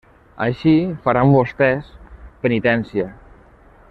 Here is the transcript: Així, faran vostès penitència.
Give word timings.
Així, 0.45 0.71
faran 1.03 1.33
vostès 1.35 1.91
penitència. 2.47 3.07